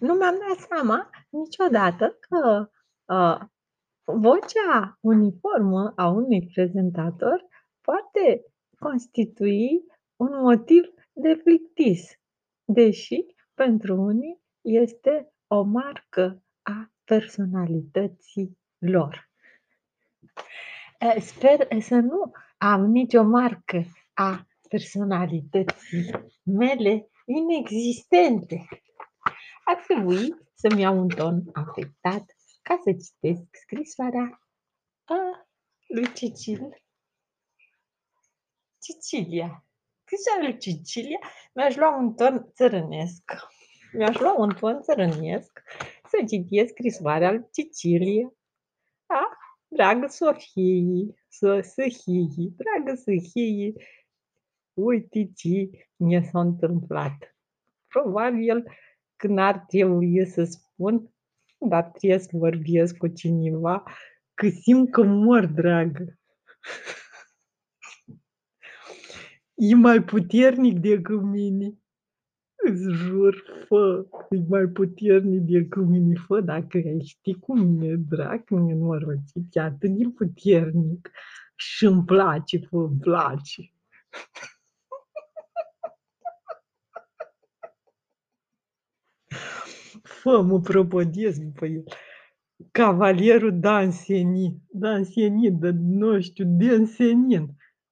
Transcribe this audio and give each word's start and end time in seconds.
Nu 0.00 0.14
mi-am 0.14 0.38
dat 0.48 0.66
seama 0.68 1.10
niciodată 1.28 2.18
că, 2.20 2.70
uh, 3.14 3.40
vocea 4.04 4.98
uniformă 5.00 5.92
a 5.96 6.08
unui 6.08 6.50
prezentator 6.54 7.44
poate 7.80 8.44
constitui 8.78 9.84
un 10.16 10.40
motiv 10.40 10.84
de 11.12 11.40
plictis, 11.44 12.18
deși 12.64 13.26
pentru 13.54 14.00
unii 14.00 14.40
este 14.60 15.32
o 15.46 15.62
marcă 15.62 16.42
a 16.62 16.92
personalității 17.04 18.58
lor. 18.78 19.30
Uh, 21.00 21.16
sper 21.20 21.80
să 21.80 21.94
nu 21.94 22.32
am 22.56 22.84
nicio 22.84 23.22
marcă 23.22 23.84
a 24.14 24.46
personalității 24.68 26.10
mele 26.42 27.08
inexistente. 27.24 28.66
Ar 29.64 29.84
trebui 29.86 30.34
să-mi 30.54 30.80
iau 30.80 30.98
un 30.98 31.08
ton 31.08 31.42
afectat 31.52 32.24
ca 32.62 32.80
să 32.82 32.92
citesc 32.92 33.42
scrisoarea 33.52 34.40
a 35.04 35.48
lui 35.86 36.12
Cecil. 36.12 36.84
Cecilia. 38.80 39.66
Scrisoarea 40.04 40.48
lui 40.48 40.58
Cecilia 40.58 41.18
mi-aș 41.54 41.76
lua 41.76 41.96
un 41.96 42.14
ton 42.14 42.50
țărănesc. 42.54 43.22
Mi-aș 43.92 44.18
lua 44.18 44.34
un 44.38 44.54
ton 44.60 44.82
țărănesc 44.82 45.62
să 46.04 46.24
citesc 46.28 46.70
scrisoarea 46.70 47.30
lui 47.30 47.48
Cecilia. 47.52 48.34
A, 49.06 49.22
dragă 49.68 50.06
Sofie, 50.06 51.14
Sofie, 51.28 52.52
dragă 52.56 52.94
Sofie, 52.94 53.72
uite 54.72 55.30
ce 55.34 55.70
mi 55.96 56.24
s-a 56.24 56.40
întâmplat. 56.40 57.36
Probabil 57.86 58.64
că 59.16 59.26
n-ar 59.26 59.58
trebui 59.58 60.26
să 60.26 60.44
spun, 60.44 61.14
dar 61.58 61.84
trebuie 61.84 62.18
să 62.18 62.28
vorbesc 62.32 62.96
cu 62.96 63.08
cineva, 63.08 63.82
că 64.34 64.48
simt 64.48 64.90
că 64.90 65.02
mor, 65.02 65.46
dragă. 65.46 66.18
E 69.54 69.74
mai 69.74 70.02
puternic 70.02 70.78
decât 70.78 71.22
mine. 71.22 71.78
Îți 72.56 72.82
jur, 72.82 73.44
fă, 73.66 74.06
e 74.30 74.36
mai 74.48 74.66
puternic 74.66 75.40
decât 75.40 75.86
mine, 75.86 76.14
fă, 76.26 76.40
dacă 76.40 76.76
ai 76.76 77.00
ști 77.04 77.34
cu 77.34 77.58
mine, 77.58 77.94
drag, 77.94 78.48
nenorocit, 78.48 79.44
e 79.50 79.60
atât 79.60 79.90
de 79.90 80.04
puternic 80.14 81.10
și 81.56 81.84
îmi 81.84 82.04
place, 82.04 82.58
fă, 82.58 82.76
îmi 82.76 82.98
place. 83.00 83.72
Fă, 90.04 90.42
mă 90.42 90.60
propodiez 90.60 91.38
după 91.38 91.66
el. 91.66 91.84
Cavalierul 92.70 93.60
Danseni, 93.60 94.62
Danseni, 94.70 95.50
de 95.50 95.70
nu 95.70 96.20
știu, 96.20 96.44
din 96.56 96.86
Senin. 96.86 97.48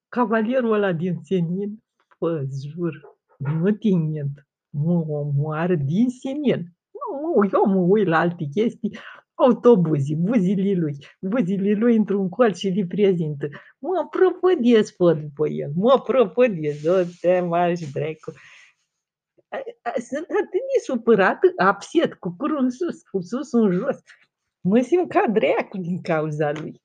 Cavalierul 0.09 0.73
ăla 0.73 0.93
din 0.93 1.19
Senin, 1.23 1.83
fă, 2.19 2.45
jur, 2.63 3.01
nu 3.39 3.71
te 3.71 3.89
mint, 3.89 4.47
mă 4.71 5.05
omoară 5.09 5.75
din 5.75 6.09
Senin. 6.09 6.77
Nu, 6.93 7.49
eu 7.53 7.65
mă 7.67 7.81
uit 7.81 8.07
la 8.07 8.19
alte 8.19 8.45
chestii, 8.45 8.99
autobuzii, 9.35 10.17
buzile 10.17 10.73
lui, 10.73 10.97
buzile 11.21 11.73
lui 11.73 11.97
într-un 11.97 12.29
colț 12.29 12.59
și 12.59 12.69
le 12.69 12.87
prezintă. 12.87 13.49
Mă 13.79 14.09
propădiez, 14.11 14.91
fă, 14.91 15.13
după 15.13 15.49
el, 15.49 15.73
mă 15.75 16.03
propădiez, 16.07 16.85
o 16.85 17.03
te 17.21 17.41
mași, 17.41 17.93
dracu 17.93 18.33
sunt 20.09 20.27
atât 20.31 20.63
de 20.73 20.81
supărată, 20.83 21.53
abset, 21.57 22.15
cu 22.15 22.35
curul 22.39 22.59
în 22.59 22.71
sus, 22.71 23.03
cu 23.03 23.21
sus 23.21 23.53
în 23.53 23.73
jos. 23.73 23.97
Mă 24.61 24.81
simt 24.81 25.09
ca 25.09 25.27
dreacu 25.27 25.79
din 25.79 26.03
cauza 26.03 26.53
lui. 26.53 26.83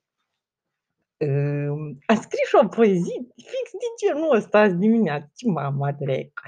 A 2.06 2.14
scris 2.14 2.52
o 2.62 2.68
poezie 2.68 3.27
fix 3.36 3.72
din 3.72 3.94
genul 4.08 4.36
ăsta 4.36 4.60
azi 4.60 4.76
dimineață. 4.76 5.32
Ce 5.36 5.48
mama 5.48 5.92
dreacu. 5.92 6.42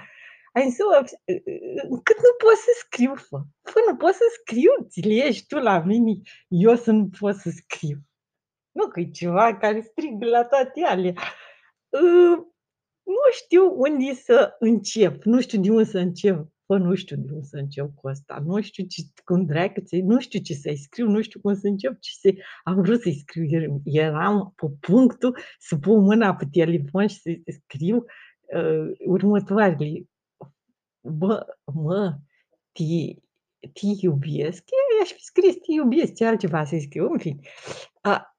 Ai 0.54 0.70
să, 0.70 0.84
cât 2.04 2.18
nu 2.18 2.34
pot 2.38 2.56
să 2.56 2.72
scriu, 2.80 3.16
fă. 3.16 3.40
Fă, 3.62 3.80
nu 3.88 3.96
pot 3.96 4.14
să 4.14 4.24
scriu, 4.40 4.72
ți 4.88 5.02
le 5.02 5.14
ești 5.14 5.48
tu 5.48 5.58
la 5.58 5.80
mine, 5.80 6.22
eu 6.48 6.76
să 6.76 6.92
nu 6.92 7.10
pot 7.20 7.36
să 7.36 7.50
scriu. 7.50 7.98
Nu 8.72 8.88
că 8.88 9.00
e 9.00 9.10
ceva 9.10 9.58
care 9.58 9.82
strigă 9.82 10.26
la 10.26 10.46
toate 10.46 10.82
alea. 10.82 11.14
Nu 13.10 13.32
știu 13.32 13.74
unde 13.76 14.14
să 14.14 14.56
încep, 14.60 15.24
nu 15.24 15.42
știu 15.42 15.62
de 15.62 15.70
unde 15.70 15.84
să 15.84 15.98
încep. 15.98 16.48
Bă, 16.66 16.78
nu 16.78 16.96
știu 16.96 17.16
de 17.16 17.32
unde 17.32 17.46
să 17.46 17.58
încep 17.58 17.90
cu 17.96 18.08
asta, 18.08 18.44
nu 18.46 18.62
știu 18.62 18.86
ce, 18.86 19.02
cum 19.24 19.46
dracu, 19.46 19.82
nu 19.92 20.20
știu 20.20 20.40
ce 20.40 20.54
să-i 20.54 20.78
scriu, 20.78 21.08
nu 21.10 21.22
știu 21.22 21.40
cum 21.40 21.54
să 21.54 21.68
încep, 21.68 22.00
ce 22.00 22.12
să 22.20 22.34
am 22.64 22.82
vrut 22.82 23.02
să-i 23.02 23.20
scriu. 23.20 23.82
Eram 23.84 24.54
pe 24.56 24.66
punctul 24.80 25.38
să 25.60 25.76
pun 25.78 26.04
mâna 26.04 26.36
pe 26.36 26.46
telefon 26.52 27.08
și 27.08 27.20
să 27.20 27.30
scriu 27.46 28.06
uh, 28.56 28.92
următoarele. 29.06 30.10
Bă, 31.02 31.46
mă, 31.74 32.18
te, 32.72 32.84
te 33.60 33.86
iubesc? 34.02 34.64
Eu 34.70 35.02
aș 35.02 35.12
fi 35.12 35.24
scris 35.24 35.54
te 35.54 35.72
iubesc, 35.72 36.14
ce 36.14 36.26
altceva 36.26 36.66
să 36.66 36.78
scriu, 36.80 37.12
în 37.12 37.20
fine. 37.20 37.40
A, 38.02 38.38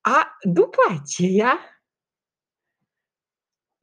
a, 0.00 0.36
după 0.42 0.78
aceea, 1.00 1.58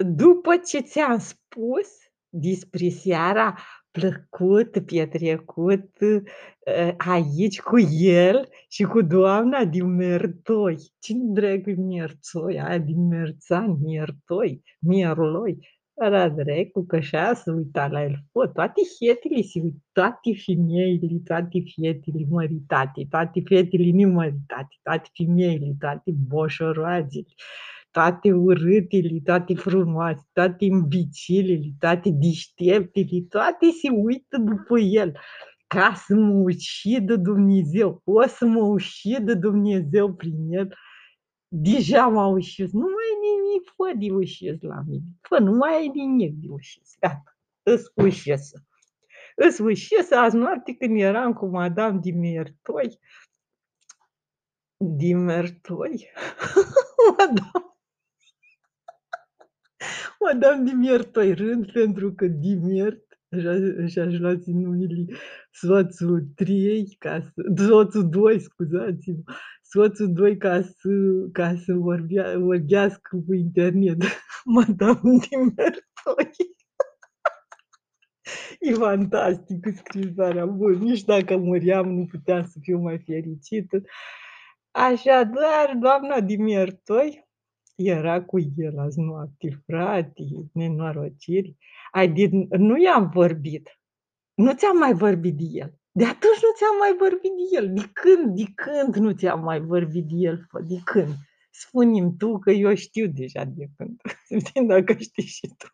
după 0.03 0.51
ce 0.65 0.79
ți-am 0.79 1.17
spus 1.17 1.87
despre 2.29 2.89
seara 2.89 3.55
plăcută, 3.91 4.81
petrecută 4.81 6.23
ă, 6.67 6.93
aici 6.97 7.61
cu 7.61 7.79
el 7.99 8.47
și 8.67 8.83
cu 8.83 9.01
doamna 9.01 9.65
din 9.65 9.95
Mertoi. 9.95 10.77
Cine 10.99 11.23
dragă 11.33 11.73
Mertoi? 11.77 12.59
Aia 12.59 12.77
din 12.77 13.07
Merțan, 13.07 13.77
Mertoi, 13.81 14.61
Merloi. 14.79 15.57
Era 15.95 16.29
dracu 16.29 16.85
că 16.85 16.95
așa 16.95 17.33
se 17.33 17.51
uita 17.51 17.87
la 17.87 18.03
el. 18.03 18.15
Fă, 18.31 18.47
toate 18.47 18.81
fetele 18.99 19.41
se 19.41 19.59
uită, 19.63 19.77
toate 19.91 20.29
femeile, 20.45 21.21
toate 21.23 21.63
fetele 21.75 22.25
măritate, 22.29 23.07
toate 23.09 23.41
fetele 23.45 23.91
nemăritate, 23.91 24.75
toate 24.83 25.09
femeile, 25.13 25.75
toate 25.79 26.11
boșoroagele 26.27 27.33
toate 27.93 28.31
urâtele, 28.31 29.19
toate 29.23 29.53
frumoase, 29.53 30.25
toate 30.33 30.65
imbecilele, 30.65 31.73
toate 31.79 32.09
deșteptele, 32.09 33.21
toate 33.29 33.71
se 33.81 33.89
uită 33.89 34.37
după 34.37 34.79
el 34.79 35.13
ca 35.67 35.93
să 35.93 36.15
mă 36.15 36.33
ucidă 36.33 37.15
Dumnezeu. 37.15 38.01
O 38.03 38.27
să 38.27 38.45
mă 38.45 38.59
ucidă 38.59 39.33
Dumnezeu 39.33 40.13
prin 40.13 40.51
el. 40.51 40.75
Deja 41.47 42.07
m-a 42.07 42.27
ușit. 42.27 42.71
Nu 42.71 42.79
mai 42.79 43.07
e 43.13 43.19
nimic, 43.29 43.69
fă 43.75 43.97
de 43.97 44.13
ușit 44.13 44.63
la 44.63 44.81
mine. 44.87 45.03
Fă, 45.21 45.37
nu 45.39 45.51
mai 45.51 45.85
e 45.85 45.91
nimic 45.93 46.33
de 46.33 46.47
ușit. 46.49 46.83
Gata, 46.99 47.37
îți 47.63 47.91
ușesă. 47.95 48.65
Îți 49.35 49.61
ușesă 49.61 50.15
azi 50.15 50.35
noapte 50.35 50.73
când 50.73 50.99
eram 50.99 51.33
cu 51.33 51.45
Madame 51.45 51.99
Dimertoi. 52.01 52.99
Dimertoi? 54.77 56.09
Madame 57.17 57.72
Madame 60.23 60.63
Dimiertoi 60.63 61.33
rând 61.33 61.71
pentru 61.71 62.13
că 62.13 62.27
Dimiert 62.27 63.03
și-aș 63.87 64.17
lua 64.19 64.35
numele 64.45 65.05
soțul 65.51 66.27
3 66.35 66.95
ca 66.99 67.21
să, 67.21 67.63
soțul 67.67 68.09
2, 68.09 68.39
scuzați-mă, 68.39 69.23
soțul 69.61 70.13
2 70.13 70.37
ca 70.37 70.61
să, 70.61 70.89
ca 71.31 71.55
să 71.65 71.73
vorbea, 71.73 72.39
vorbească 72.39 73.23
cu 73.27 73.33
internet. 73.33 74.03
Madame 74.55 74.99
Dimiertoi. 75.29 76.31
E 78.59 78.73
fantastic 78.73 79.67
scrisoarea. 79.75 80.45
Bun, 80.45 80.71
nici 80.71 81.03
dacă 81.03 81.37
muriam 81.37 81.93
nu 81.93 82.05
puteam 82.05 82.43
să 82.43 82.57
fiu 82.61 82.79
mai 82.79 83.03
fericită. 83.05 83.81
Așadar, 84.71 85.77
doamna 85.79 86.19
Dimiertoi, 86.19 87.22
era 87.75 88.23
cu 88.23 88.39
el 88.57 88.79
azi 88.79 88.99
noapte, 88.99 89.61
frate, 89.65 90.23
nenorociri. 90.51 91.57
Adică 91.91 92.57
nu 92.57 92.81
i-am 92.81 93.09
vorbit. 93.09 93.79
Nu 94.33 94.53
ți-am 94.53 94.77
mai 94.77 94.93
vorbit 94.93 95.35
de 95.37 95.43
el. 95.51 95.73
De 95.91 96.05
atunci 96.05 96.41
nu 96.41 96.53
ți-am 96.55 96.77
mai 96.79 96.95
vorbit 96.99 97.31
de 97.31 97.55
el. 97.57 97.73
De 97.73 97.89
când, 97.93 98.35
de 98.35 98.45
când 98.55 98.95
nu 98.95 99.11
ți-am 99.11 99.43
mai 99.43 99.59
vorbit 99.59 100.05
de 100.05 100.15
el? 100.15 100.45
Fă? 100.49 100.61
De 100.61 100.79
când? 100.83 101.13
Spune-mi 101.51 102.15
tu 102.17 102.39
că 102.39 102.51
eu 102.51 102.75
știu 102.75 103.07
deja 103.07 103.43
de 103.43 103.65
când. 103.77 104.01
Știi 104.45 104.65
dacă 104.65 104.93
știi 104.93 105.23
și 105.23 105.47
tu. 105.57 105.67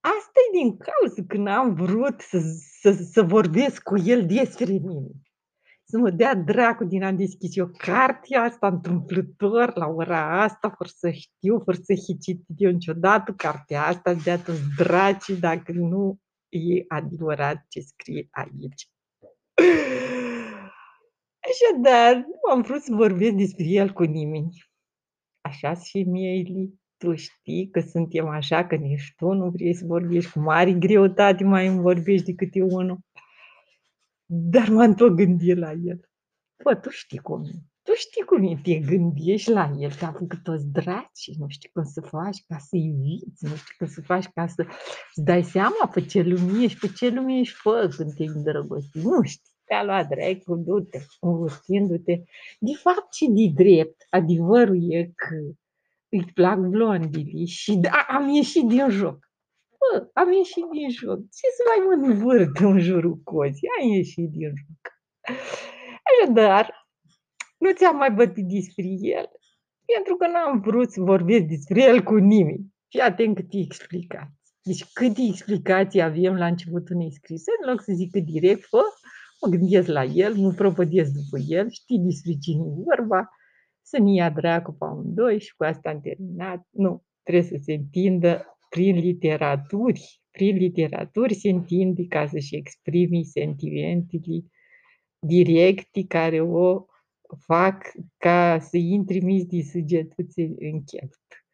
Asta 0.00 0.38
e 0.48 0.58
din 0.58 0.76
cauza 0.76 1.22
că 1.26 1.36
n-am 1.36 1.74
vrut 1.74 2.20
să, 2.20 2.38
să, 2.80 2.92
să 3.12 3.22
vorbesc 3.22 3.82
cu 3.82 3.98
el 3.98 4.26
despre 4.26 4.72
mine 4.72 5.10
să 5.90 5.98
mă 5.98 6.10
dea 6.10 6.34
dracu 6.34 6.84
din 6.84 7.02
a 7.02 7.12
deschis 7.12 7.56
eu 7.56 7.70
cartea 7.76 8.42
asta 8.42 8.66
întâmplător 8.66 9.76
la 9.76 9.86
ora 9.86 10.42
asta, 10.42 10.74
fără 10.76 10.90
să 10.94 11.10
știu, 11.10 11.58
fără 11.64 11.76
să 11.76 11.94
fi 12.06 12.18
citit 12.18 12.44
eu 12.56 12.70
niciodată 12.70 13.32
cartea 13.36 13.86
asta, 13.86 14.14
de 14.14 14.40
toți 14.44 14.62
draci, 14.76 15.30
dacă 15.40 15.72
nu 15.72 16.18
E 16.50 16.84
adevărat 16.88 17.64
ce 17.68 17.80
scrie 17.80 18.28
aici. 18.30 18.90
Așadar, 21.48 22.14
nu 22.14 22.50
am 22.52 22.62
vrut 22.62 22.82
să 22.82 22.94
vorbesc 22.94 23.32
despre 23.32 23.64
el 23.64 23.92
cu 23.92 24.02
nimeni. 24.02 24.64
Așa-s 25.40 25.84
și 25.84 26.02
mie, 26.02 26.30
Eli. 26.30 26.78
Tu 26.96 27.14
știi 27.14 27.70
că 27.70 27.80
suntem 27.80 28.28
așa, 28.28 28.66
că 28.66 28.74
nici 28.74 29.12
tu 29.16 29.32
nu 29.32 29.50
vrei 29.50 29.74
să 29.74 29.84
vorbești, 29.86 30.32
cu 30.32 30.38
mare 30.38 30.72
greutate 30.72 31.44
mai 31.44 31.66
îmi 31.66 31.80
vorbești 31.80 32.26
decât 32.26 32.48
eu 32.52 32.66
unul. 32.70 32.98
Dar 34.32 34.68
m-am 34.68 34.94
tot 34.94 35.16
gândit 35.16 35.56
la 35.56 35.72
el. 35.72 36.00
Bă, 36.64 36.74
tu 36.74 36.90
știi 36.90 37.18
cum 37.18 37.44
e. 37.44 37.50
Tu 37.82 37.92
știi 37.94 38.24
cum 38.24 38.42
e, 38.42 38.60
te 38.62 38.74
gândești 38.78 39.50
la 39.50 39.72
el, 39.78 39.90
te-a 39.90 40.12
făcut 40.12 40.42
toți 40.42 40.66
draci, 40.66 41.30
nu 41.38 41.48
știi 41.48 41.70
cum 41.72 41.84
să 41.84 42.00
faci 42.00 42.44
ca 42.48 42.58
să 42.58 42.76
eviți, 42.76 43.44
nu 43.44 43.54
știi 43.54 43.74
cum 43.78 43.86
să 43.86 44.00
faci 44.00 44.26
ca 44.34 44.46
să 44.46 44.66
îți 45.14 45.24
dai 45.24 45.42
seama 45.44 45.90
pe 45.94 46.06
ce 46.06 46.22
lume 46.22 46.62
ești, 46.62 46.78
pe 46.78 46.92
ce 46.96 47.08
lume 47.08 47.38
ești 47.38 47.54
fă 47.54 47.94
când 47.96 48.14
te 48.14 48.24
îndrăgosti. 48.24 48.98
Nu 48.98 49.22
știi, 49.22 49.52
te-a 49.64 49.84
luat 49.84 50.08
dracu, 50.08 50.56
du-te, 50.56 50.98
învârtindu-te. 51.20 52.22
De 52.58 52.72
fapt 52.74 53.14
și 53.14 53.26
de 53.26 53.62
drept, 53.62 54.06
adevărul 54.10 54.92
e 54.92 55.12
că 55.14 55.36
îți 56.08 56.32
plac 56.32 56.58
blondii 56.58 57.46
și 57.46 57.76
da, 57.76 58.06
am 58.08 58.28
ieșit 58.28 58.66
din 58.68 58.90
joc. 58.90 59.29
Bă, 59.80 60.10
am 60.12 60.32
ieșit 60.32 60.64
din 60.72 60.90
joc. 60.90 61.18
Ce 61.18 61.46
să 61.56 61.62
mai 61.68 61.80
mă 61.86 62.06
învârt 62.06 62.56
în 62.58 62.78
jurul 62.78 63.16
cozii? 63.24 63.68
Am 63.80 63.88
ieșit 63.88 64.30
din 64.30 64.48
joc. 64.48 64.82
Așadar, 66.08 66.88
nu 67.58 67.72
ți-am 67.72 67.96
mai 67.96 68.10
bătit 68.10 68.46
despre 68.46 68.84
el, 69.18 69.26
pentru 69.92 70.16
că 70.16 70.26
n-am 70.26 70.60
vrut 70.60 70.90
să 70.92 71.00
vorbesc 71.00 71.44
despre 71.44 71.82
el 71.82 72.02
cu 72.02 72.16
nimeni. 72.16 72.64
Fii 72.88 73.00
atent 73.00 73.34
câte 73.34 73.58
explicații. 73.58 74.38
Deci 74.62 74.84
câte 74.92 75.22
explicații 75.28 76.02
avem 76.02 76.34
la 76.36 76.46
începutul 76.46 76.96
unei 76.96 77.12
scrise, 77.12 77.50
în 77.60 77.70
loc 77.70 77.82
să 77.82 77.92
zic 77.92 78.10
direct, 78.12 78.64
fă, 78.64 78.82
mă 79.40 79.50
gândesc 79.56 79.88
la 79.88 80.04
el, 80.04 80.34
mă 80.34 80.52
propădesc 80.52 81.10
după 81.12 81.38
el, 81.46 81.70
știi 81.70 81.98
despre 81.98 82.32
cine 82.40 82.62
e 82.66 82.82
vorba, 82.84 83.28
să 83.82 83.98
ne 83.98 84.12
ia 84.12 84.30
dracu 84.30 84.72
pe 84.72 84.84
amândoi 84.84 85.40
și 85.40 85.54
cu 85.56 85.64
asta 85.64 85.90
am 85.90 86.00
terminat. 86.00 86.66
Nu, 86.70 87.04
trebuie 87.22 87.44
să 87.44 87.56
se 87.64 87.72
întindă 87.72 88.58
prin 88.70 88.96
literaturi. 88.96 90.20
Prin 90.30 90.56
literaturi 90.56 91.34
se 91.34 91.48
întinde 91.48 92.06
ca 92.06 92.26
să-și 92.26 92.56
exprime 92.56 93.22
sentimentele 93.22 94.44
directe 95.26 96.04
care 96.08 96.40
o 96.40 96.84
fac 97.46 97.92
ca 98.16 98.58
să 98.58 98.76
intri 98.76 99.20
mici 99.20 99.46
de 99.46 99.62
săgetuțe 99.62 100.42
în 100.42 100.84
chept. 100.84 101.44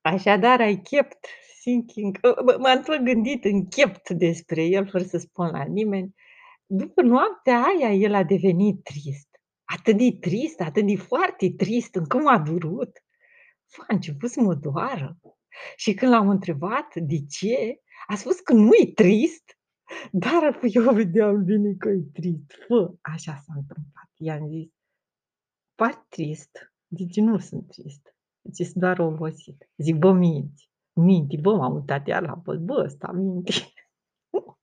Așadar, 0.00 0.60
ai 0.60 0.80
chept 0.80 1.26
thinking, 1.60 2.18
m-am 2.58 2.82
tot 2.82 3.00
gândit 3.00 3.44
în 3.44 3.66
chept 3.66 4.10
despre 4.10 4.64
el, 4.64 4.88
fără 4.88 5.04
să 5.04 5.18
spun 5.18 5.50
la 5.50 5.64
nimeni. 5.64 6.14
După 6.66 7.02
noaptea 7.02 7.62
aia, 7.62 7.92
el 7.92 8.14
a 8.14 8.22
devenit 8.22 8.82
trist. 8.82 9.28
Atât 9.64 9.96
de 9.96 10.16
trist, 10.20 10.60
atât 10.60 10.86
de 10.86 10.96
foarte 10.96 11.50
trist, 11.56 11.94
încă 11.94 12.16
m-a 12.16 12.38
durut. 12.38 12.90
A 13.76 13.84
început 13.88 14.30
să 14.30 14.40
mă 14.40 14.54
doară. 14.54 15.16
Și 15.76 15.94
când 15.94 16.12
l-am 16.12 16.28
întrebat 16.28 16.94
de 16.94 17.24
ce, 17.28 17.80
a 18.06 18.14
spus 18.14 18.40
că 18.40 18.52
nu 18.52 18.70
e 18.74 18.92
trist, 18.94 19.58
dar 20.24 20.58
eu 20.62 20.94
vedeam 20.94 21.44
bine 21.44 21.74
că 21.74 21.88
e 21.88 22.02
trist. 22.12 22.52
Fă, 22.66 22.94
așa 23.00 23.34
s-a 23.34 23.52
întâmplat. 23.56 24.10
I-am 24.16 24.48
zis, 24.48 24.68
par 25.74 26.06
trist. 26.08 26.72
Zice, 26.88 27.20
nu 27.20 27.38
sunt 27.38 27.66
trist. 27.66 28.16
Zice, 28.42 28.64
sunt 28.64 28.76
doar 28.76 28.98
obosit. 28.98 29.68
Zic, 29.76 29.96
bă, 29.96 30.12
minți. 30.12 30.70
Minti, 30.92 31.40
bă, 31.40 31.54
m-am 31.54 31.74
uitat 31.74 32.06
iar 32.06 32.22
la 32.22 32.36
post. 32.36 32.60
Bă, 32.60 32.82
ăsta 32.84 33.12
minti. 33.12 33.74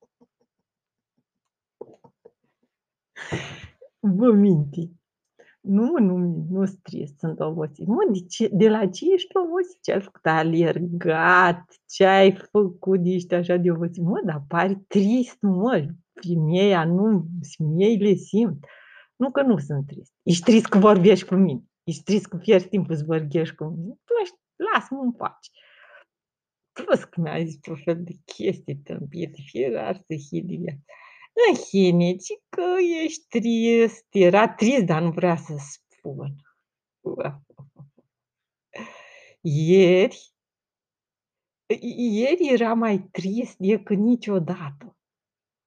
Bă, 4.16 4.32
minti. 4.32 4.90
Nu, 5.66 5.98
nu, 5.98 6.16
nu 6.50 6.64
sunt 6.64 6.82
trist, 6.82 7.18
sunt 7.18 7.40
obosit. 7.40 7.86
Mă, 7.86 8.08
de, 8.12 8.18
ce, 8.28 8.48
de 8.52 8.68
la 8.68 8.86
ce 8.86 9.04
ești 9.14 9.36
obosit? 9.36 9.82
Ce 9.82 9.92
ai 9.92 10.00
făcut? 10.00 10.26
Alergat? 10.26 11.64
Ce 11.86 12.04
ai 12.04 12.32
făcut 12.50 13.02
de 13.02 13.10
ești 13.10 13.34
așa 13.34 13.56
de 13.56 13.70
obosit? 13.70 14.02
Mă, 14.02 14.20
dar 14.24 14.44
pari 14.48 14.76
trist, 14.76 15.40
mă. 15.40 15.86
Femeia, 16.12 16.84
nu, 16.84 17.26
femeile 17.56 18.14
simt. 18.14 18.64
Nu 19.16 19.30
că 19.30 19.42
nu 19.42 19.58
sunt 19.58 19.86
trist. 19.86 20.12
Ești 20.22 20.44
trist 20.44 20.66
că 20.66 20.78
vorbești 20.78 21.26
cu 21.26 21.34
mine. 21.34 21.62
Ești 21.84 22.02
trist 22.02 22.26
că 22.26 22.36
pierzi 22.36 22.68
timpul 22.68 22.96
să 22.96 23.04
vorbești 23.06 23.54
cu 23.54 23.64
mine. 23.64 23.94
Tu 24.04 24.12
ești, 24.22 24.36
lasă-mă 24.56 25.00
în 25.02 25.12
pace. 25.12 25.50
Plus 26.72 27.04
că 27.04 27.20
mi-a 27.20 27.44
zis 27.44 27.58
tot 27.58 27.78
fel 27.84 28.02
de 28.02 28.12
chestii 28.24 28.76
tâmpite, 28.76 29.42
fiecare 29.46 30.04
să 30.06 30.14
hide 30.28 30.82
viața. 31.34 31.50
În 31.50 31.54
fine, 31.54 32.16
că 32.48 32.62
ești 33.04 33.26
trist. 33.28 34.06
Era 34.10 34.48
trist, 34.48 34.84
dar 34.84 35.02
nu 35.02 35.10
vrea 35.10 35.36
să 35.36 35.54
spun. 35.58 36.34
Ieri, 39.40 40.32
ieri 41.96 42.48
era 42.52 42.74
mai 42.74 42.98
trist 42.98 43.56
decât 43.58 43.98
niciodată. 43.98 44.96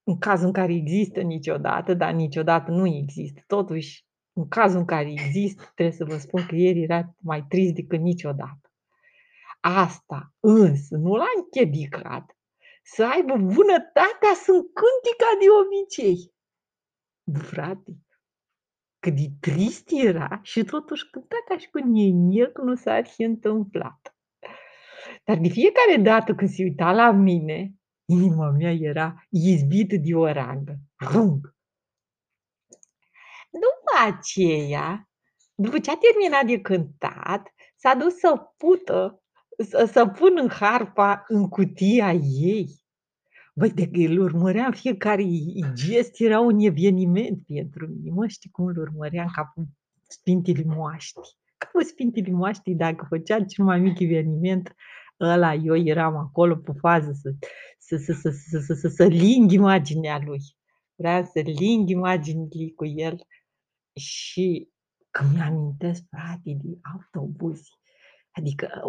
În 0.04 0.18
cazul 0.18 0.46
în 0.46 0.54
care 0.54 0.74
există 0.74 1.22
niciodată, 1.22 1.94
dar 1.94 2.14
niciodată 2.14 2.72
nu 2.72 2.88
există. 2.88 3.44
Totuși, 3.48 4.06
în 4.34 4.48
cazul 4.48 4.80
în 4.80 4.86
care 4.86 5.12
există, 5.12 5.72
trebuie 5.76 5.96
să 5.96 6.06
vă 6.06 6.18
spun 6.18 6.46
că 6.46 6.56
ieri 6.56 6.82
era 6.82 7.16
mai 7.18 7.46
trist 7.48 7.74
decât 7.74 8.00
niciodată. 8.00 8.72
Asta 9.60 10.34
însă 10.40 10.98
nu 10.98 11.16
l-a 11.16 11.26
închedicat 11.36 12.37
să 12.94 13.06
aibă 13.06 13.36
bunătatea 13.36 14.34
să 14.44 14.52
încânte 14.52 15.12
ca 15.18 15.32
de 15.40 15.46
obicei. 15.62 16.34
Frate, 17.50 17.98
cât 19.00 19.16
de 19.16 19.28
trist 19.40 19.88
era 19.92 20.40
și 20.44 20.64
totuși 20.64 21.10
cânta 21.10 21.36
ca 21.48 21.58
și 21.58 21.70
cu 21.70 21.78
nimic 21.78 22.58
nu 22.58 22.76
s-ar 22.76 23.08
fi 23.08 23.24
întâmplat. 23.24 24.16
Dar 25.24 25.38
de 25.38 25.48
fiecare 25.48 25.96
dată 26.02 26.36
când 26.36 26.50
se 26.50 26.64
uita 26.64 26.92
la 26.92 27.12
mine, 27.12 27.74
inima 28.06 28.50
mea 28.50 28.72
era 28.72 29.26
izbită 29.30 29.96
de 29.96 30.16
o 30.16 30.32
rangă. 30.32 30.76
Rung! 31.12 31.56
După 33.50 34.16
aceea, 34.16 35.10
după 35.56 35.80
ce 35.80 35.92
a 35.92 35.98
terminat 35.98 36.46
de 36.46 36.62
cântat, 36.62 37.54
s-a 37.76 37.96
dus 37.96 38.18
să 38.18 38.52
pută 38.58 39.22
să, 39.64 39.90
să 39.92 40.06
pun 40.06 40.38
în 40.42 40.50
harpa 40.50 41.24
în 41.28 41.50
cutia 41.50 42.12
ei. 42.14 42.86
Băi, 43.54 43.72
de 43.72 43.90
că 43.90 44.00
îl 44.00 44.20
urmăream 44.20 44.72
fiecare 44.72 45.24
gest, 45.74 46.20
era 46.20 46.40
un 46.40 46.60
eveniment 46.60 47.44
pentru 47.46 47.88
mine. 47.88 48.12
Mă, 48.12 48.28
știi 48.28 48.50
cum 48.50 48.66
îl 48.66 48.78
urmăream 48.78 49.30
ca 49.34 49.52
pe 49.56 49.62
Sfintele 50.08 50.64
Moaști. 50.66 51.20
Ca 51.58 51.70
pe 51.74 51.84
Sfintele 51.84 52.32
Moaști, 52.32 52.76
dacă 52.76 53.06
făcea 53.10 53.44
cel 53.44 53.66
mai 53.66 53.80
mic 53.80 54.00
eveniment, 54.00 54.76
ăla 55.20 55.54
eu 55.54 55.76
eram 55.76 56.16
acolo 56.16 56.56
pe 56.56 56.72
fază 56.80 57.12
să, 57.14 57.36
să, 57.78 57.98
să, 57.98 58.14
să, 58.14 58.30
să, 58.30 58.60
să, 58.60 58.74
să, 58.74 58.88
să 58.88 59.04
ling 59.04 59.52
imaginea 59.52 60.22
lui. 60.26 60.42
Vreau 60.96 61.24
să 61.24 61.40
ling 61.40 61.90
imaginile 61.90 62.72
cu 62.76 62.86
el 62.86 63.26
și 63.96 64.70
că 65.10 65.24
mi-amintesc, 65.34 66.04
frate, 66.10 66.58
de 66.64 66.78
autobuzi 66.94 67.77
Adică 68.38 68.82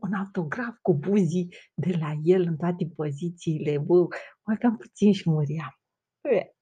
un 0.00 0.12
autograf 0.12 0.74
cu 0.82 0.94
buzii 0.94 1.54
de 1.74 1.96
la 2.00 2.12
el 2.22 2.40
în 2.40 2.56
toate 2.56 2.86
pozițiile, 2.96 3.78
bă, 3.78 4.06
mai 4.46 4.56
cam 4.56 4.76
puțin 4.76 5.12
și 5.12 5.30
muriam. 5.30 5.78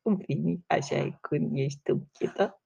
În 0.03 0.17
fine, 0.19 0.61
așa 0.67 0.97
e 0.97 1.19
când 1.21 1.51
ești 1.55 1.81
tâmpită. 1.83 2.63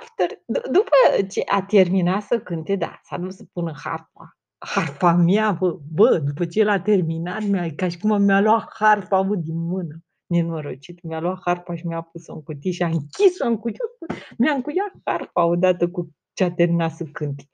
After, 0.00 0.30
d- 0.30 0.70
după 0.72 1.26
ce 1.28 1.42
a 1.46 1.62
terminat 1.62 2.22
să 2.22 2.40
cânte, 2.40 2.76
da, 2.76 3.00
s-a 3.02 3.18
dus 3.18 3.36
să 3.36 3.44
pună 3.52 3.72
harpa. 3.84 4.36
Harpa 4.58 5.12
mea, 5.12 5.52
bă, 5.52 5.78
bă, 5.92 6.18
după 6.18 6.46
ce 6.46 6.60
el 6.60 6.68
a 6.68 6.80
terminat, 6.80 7.42
mi-a, 7.42 7.74
ca 7.74 7.88
și 7.88 7.98
cum 7.98 8.22
mi-a 8.22 8.40
luat 8.40 8.74
harpa 8.78 9.22
bă, 9.22 9.34
din 9.34 9.58
mână. 9.58 9.98
Nenorocit, 10.26 11.02
mi-a 11.02 11.20
luat 11.20 11.40
harpa 11.44 11.74
și 11.74 11.86
mi-a 11.86 12.00
pus-o 12.00 12.34
în 12.34 12.42
cutie 12.42 12.70
și 12.70 12.82
a 12.82 12.86
închis-o 12.86 13.46
în 13.46 13.56
cutie. 13.56 13.84
Mi-a 14.38 14.52
încuiat 14.52 14.92
harpa 15.04 15.44
odată 15.44 15.88
cu 15.90 16.10
ce 16.32 16.44
a 16.44 16.52
terminat 16.52 16.90
să 16.92 17.04
cânte. 17.04 17.48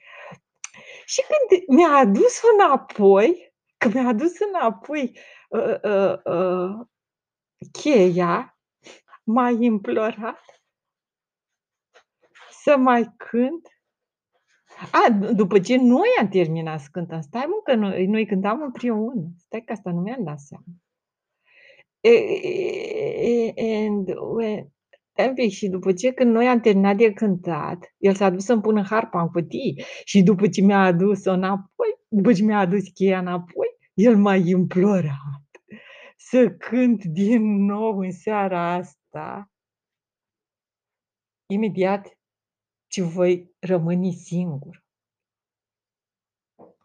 Și 1.11 1.23
când 1.29 1.63
mi-a 1.69 1.97
adus 1.97 2.41
înapoi, 2.55 3.55
când 3.77 3.95
mi-a 3.95 4.07
adus 4.07 4.39
înapoi 4.39 5.19
uh, 5.49 5.81
uh, 5.83 6.19
uh, 6.25 6.87
cheia, 7.73 8.59
m-a 9.25 9.49
implorat 9.49 10.41
să 12.63 12.77
mai 12.77 13.15
cânt. 13.17 13.69
A, 14.93 15.11
după 15.11 15.61
ce 15.61 15.77
noi 15.77 16.09
am 16.19 16.29
terminat 16.29 16.81
să 16.81 16.89
cântăm, 16.93 17.21
stai 17.21 17.47
mă 17.47 17.61
că 17.65 17.75
noi, 17.75 18.07
noi 18.07 18.27
cântam 18.27 18.63
împreună, 18.63 19.29
stai 19.39 19.61
că 19.61 19.73
asta 19.73 19.91
nu 19.91 20.01
mi-am 20.01 20.25
dat 20.25 20.39
seama. 20.39 20.65
And 23.57 24.09
when, 24.19 24.73
Stai 25.21 25.49
și 25.49 25.69
după 25.69 25.93
ce 25.93 26.13
când 26.13 26.31
noi 26.31 26.47
am 26.49 26.61
terminat 26.61 26.97
de 26.97 27.13
cântat, 27.13 27.95
el 27.99 28.15
s-a 28.15 28.31
dus 28.31 28.45
să-mi 28.45 28.61
pună 28.61 28.83
harpa 28.83 29.21
în 29.21 29.29
cutii 29.29 29.85
și 30.05 30.23
după 30.23 30.49
ce 30.49 30.63
mi-a 30.63 30.81
adus-o 30.85 31.33
înapoi, 31.33 31.89
după 32.09 32.33
ce 32.33 32.43
mi-a 32.43 32.59
adus 32.59 32.89
cheia 32.89 33.19
înapoi, 33.19 33.67
el 33.95 34.17
m-a 34.17 34.35
implorat 34.37 35.51
să 36.17 36.51
cânt 36.51 37.05
din 37.05 37.65
nou 37.65 37.99
în 37.99 38.11
seara 38.11 38.73
asta 38.73 39.51
imediat 41.47 42.19
ce 42.87 43.03
voi 43.03 43.51
rămâne 43.59 44.11
singur. 44.11 44.80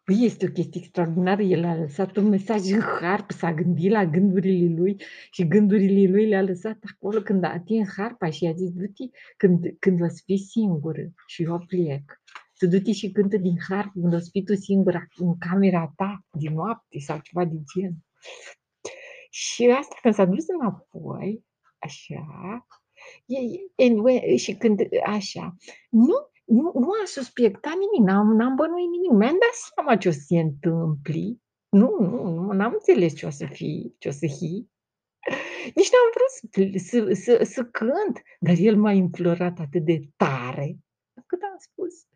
Păi 0.06 0.24
este 0.24 0.46
o 0.46 0.52
chestie 0.52 0.80
extraordinară, 0.80 1.42
el 1.42 1.64
a 1.64 1.76
lăsat 1.76 2.16
un 2.16 2.28
mesaj 2.28 2.70
în 2.70 2.80
harpă, 2.80 3.32
s-a 3.32 3.52
gândit 3.54 3.90
la 3.90 4.04
gândurile 4.04 4.74
lui 4.74 4.96
și 5.30 5.46
gândurile 5.46 6.10
lui 6.10 6.26
le-a 6.28 6.42
lăsat 6.42 6.78
acolo 6.92 7.20
când 7.20 7.44
a 7.44 7.52
atins 7.52 7.88
harpa 7.96 8.30
și 8.30 8.44
i-a 8.44 8.52
zis, 8.52 8.70
du-te 8.70 9.04
când, 9.36 9.76
când 9.78 10.02
o 10.02 10.08
să 10.08 10.22
fii 10.24 10.38
singură 10.38 11.12
și 11.26 11.42
eu 11.42 11.64
plec. 11.66 12.20
Tu 12.58 12.66
du-te 12.66 12.92
și 12.92 13.10
cântă 13.10 13.36
din 13.36 13.56
harpă 13.68 14.00
când 14.00 14.14
o 14.14 14.18
să 14.18 14.28
fii 14.30 14.44
tu 14.44 14.54
singură 14.54 15.06
în 15.16 15.38
camera 15.38 15.92
ta 15.96 16.24
din 16.30 16.52
noapte 16.52 16.98
sau 16.98 17.18
ceva 17.22 17.44
de 17.44 17.56
gen. 17.74 17.94
Și 19.30 19.64
asta 19.78 19.96
când 20.02 20.14
s-a 20.14 20.24
dus 20.24 20.44
înapoi, 20.48 21.44
așa, 21.78 22.66
e, 23.26 23.38
e, 23.76 24.36
și 24.36 24.54
când, 24.54 24.80
așa, 25.06 25.56
nu, 25.90 26.30
nu, 26.46 26.72
nu 26.74 26.88
a 27.02 27.04
suspectat 27.04 27.72
nimic, 27.72 28.08
n-am, 28.08 28.36
n-am 28.36 28.54
bănuit 28.54 28.90
nimic, 28.90 29.10
mi-am 29.10 29.38
dat 29.40 29.54
seama 29.74 29.96
ce 29.96 30.08
o 30.08 30.10
să 30.10 30.20
se 30.26 30.38
întâmpli. 30.38 31.40
Nu, 31.68 31.96
nu, 32.00 32.28
nu, 32.28 32.52
n-am 32.52 32.72
înțeles 32.72 33.14
ce 33.14 33.26
o 33.26 33.30
să 33.30 33.46
fie, 33.46 33.94
ce 33.98 34.08
o 34.08 34.10
să 34.10 34.26
fie. 34.38 34.66
Nici 35.74 35.90
n-am 35.92 36.08
vrut 36.14 36.32
să, 36.52 36.88
să, 36.88 37.12
să, 37.12 37.44
să 37.44 37.64
cânt, 37.64 38.22
dar 38.40 38.54
el 38.58 38.76
m-a 38.76 38.92
implorat 38.92 39.58
atât 39.58 39.84
de 39.84 40.00
tare, 40.16 40.78
cât 41.26 41.42
am 41.42 41.56
spus. 41.58 42.06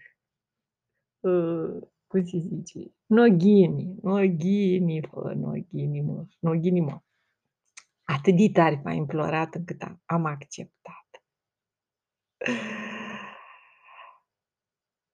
Uh, 1.20 1.88
cum 2.06 2.24
se 2.24 2.38
zice? 2.38 2.92
No 3.06 3.22
ghini, 3.22 3.94
no 4.02 4.26
ghini, 4.36 5.00
fă, 5.10 5.32
no 5.36 5.52
ghini, 5.70 6.00
mă, 6.00 6.26
no 6.38 6.58
ghini, 6.58 6.80
mă. 6.80 7.00
Atât 8.02 8.36
de 8.36 8.50
tare 8.52 8.80
m-a 8.84 8.92
implorat 8.92 9.54
încât 9.54 9.82
am, 9.82 10.02
am 10.04 10.24
acceptat. 10.24 11.24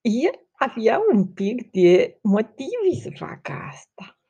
El 0.09 0.49
avea 0.53 1.01
un 1.13 1.33
pic 1.33 1.71
de 1.71 2.19
motive 2.23 3.01
să 3.03 3.11
facă 3.15 3.53
asta. 3.53 4.21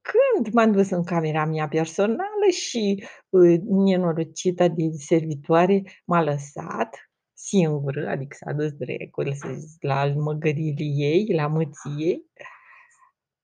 Când 0.00 0.52
m-am 0.54 0.72
dus 0.72 0.90
în 0.90 1.04
camera 1.04 1.44
mea 1.44 1.68
personală 1.68 2.48
și, 2.50 3.04
uh, 3.28 3.58
nenorocită 3.60 4.68
de 4.68 4.90
servitoare 4.96 5.82
m-a 6.04 6.22
lăsat 6.22 7.10
singură, 7.32 8.08
adică 8.08 8.36
s-a 8.40 8.52
dus 8.52 8.72
drecul 8.72 9.32
la 9.80 10.06
măgările 10.06 10.84
ei, 10.84 11.32
la 11.34 11.46
mății 11.46 11.94
ei, 11.98 12.26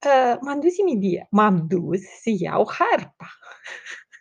uh, 0.06 0.36
m-am 0.40 0.60
dus 0.60 0.76
imediat, 0.76 1.26
m-am 1.30 1.66
dus 1.66 2.00
să 2.00 2.30
iau 2.38 2.68
harpa. 2.78 3.28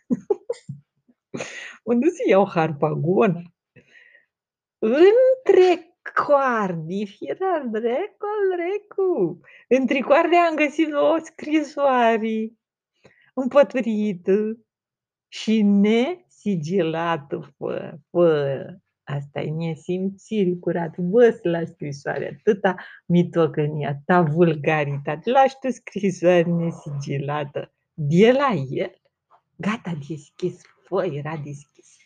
M-am 1.84 2.00
dus 2.00 2.12
să 2.12 2.22
iau 2.28 2.48
harpa 2.48 2.92
gona. 2.92 3.42
Între 4.78 5.95
coardi, 6.14 7.06
firar 7.06 7.62
drecu 7.70 8.26
drecu. 8.56 9.40
Între 9.68 10.00
coarde 10.00 10.36
am 10.36 10.54
găsit 10.54 10.92
o 10.92 11.16
scrisoare 11.18 12.52
împăturită 13.34 14.58
și 15.28 15.62
nesigilată, 15.62 17.54
fă, 17.56 17.98
fă. 18.10 18.66
Asta 19.08 19.40
e 19.40 19.50
nesimțire 19.50 20.54
curat. 20.60 20.96
Văs 20.96 21.38
la 21.42 21.64
scrisoare, 21.64 22.38
atâta 22.38 22.74
mitocănie, 23.06 23.86
atâta 23.86 24.22
vulgaritate. 24.22 25.30
Lași 25.30 25.56
tu 25.60 25.70
scrisoare 25.70 26.42
nesigilată 26.42 27.74
de 27.94 28.32
la 28.32 28.50
el. 28.70 29.00
Gata, 29.56 29.98
deschis. 30.08 30.60
Fă, 30.84 31.04
era 31.04 31.36
deschis. 31.44 31.96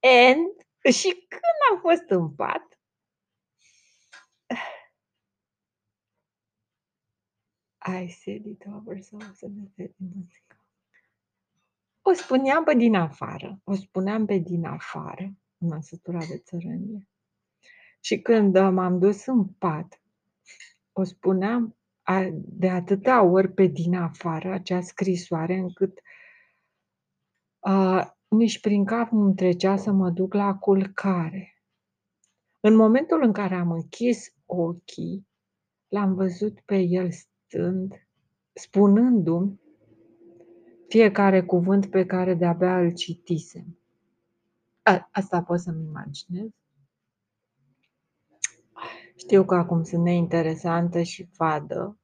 And 0.00 0.61
și 0.90 1.26
când 1.28 1.58
am 1.70 1.80
fost 1.80 2.08
în 2.08 2.34
pat, 2.34 2.80
I 7.84 8.08
said 8.08 8.46
it 8.46 8.64
over 8.66 9.00
so 9.00 9.16
o 12.02 12.12
spuneam 12.12 12.64
pe 12.64 12.74
din 12.74 12.94
afară, 12.94 13.60
o 13.64 13.74
spuneam 13.74 14.26
pe 14.26 14.36
din 14.36 14.64
afară, 14.64 15.32
m-am 15.56 15.80
săturat 15.80 16.26
de 16.26 16.38
țărănie. 16.38 17.08
Și 18.00 18.20
când 18.20 18.58
m-am 18.58 18.98
dus 18.98 19.26
în 19.26 19.48
pat, 19.48 20.02
o 20.92 21.04
spuneam 21.04 21.76
de 22.34 22.68
atâta 22.70 23.22
ori 23.22 23.52
pe 23.52 23.66
din 23.66 23.94
afară 23.94 24.52
acea 24.52 24.80
scrisoare 24.80 25.54
încât 25.54 26.00
uh, 27.58 28.10
nici 28.32 28.60
prin 28.60 28.84
cap 28.84 29.10
nu-mi 29.10 29.34
trecea 29.34 29.76
să 29.76 29.90
mă 29.90 30.10
duc 30.10 30.34
la 30.34 30.54
culcare. 30.54 31.62
În 32.60 32.76
momentul 32.76 33.22
în 33.22 33.32
care 33.32 33.54
am 33.54 33.70
închis 33.70 34.34
ochii, 34.46 35.26
l-am 35.88 36.14
văzut 36.14 36.60
pe 36.60 36.78
el 36.78 37.10
stând, 37.10 38.06
spunându-mi 38.52 39.60
fiecare 40.88 41.42
cuvânt 41.42 41.86
pe 41.90 42.06
care 42.06 42.34
de-abia 42.34 42.78
îl 42.78 42.94
citisem. 42.94 43.78
A, 44.82 45.08
asta 45.12 45.42
pot 45.42 45.60
să-mi 45.60 45.84
imaginez. 45.84 46.48
Știu 49.16 49.44
că 49.44 49.54
acum 49.54 49.82
sunt 49.82 50.02
neinteresantă 50.02 51.02
și 51.02 51.24
fadă, 51.24 51.98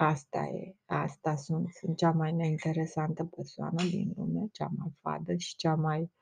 Asta 0.00 0.38
e, 0.38 0.76
asta 0.86 1.36
sunt. 1.36 1.68
Sunt 1.68 1.96
cea 1.96 2.10
mai 2.10 2.32
neinteresantă 2.32 3.24
persoană 3.24 3.82
din 3.82 4.12
lume, 4.16 4.48
cea 4.52 4.70
mai 4.78 4.92
fadă 5.00 5.36
și 5.36 5.56
cea 5.56 5.74
mai 5.74 6.12